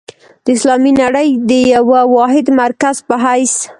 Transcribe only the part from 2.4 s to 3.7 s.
مرکز په حیث.